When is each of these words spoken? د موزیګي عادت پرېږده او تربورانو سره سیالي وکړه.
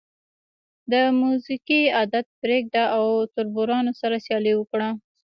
د 0.91 0.93
موزیګي 1.19 1.81
عادت 1.97 2.25
پرېږده 2.41 2.83
او 2.97 3.05
تربورانو 3.35 3.91
سره 4.01 4.15
سیالي 4.25 4.53
وکړه. 4.57 4.89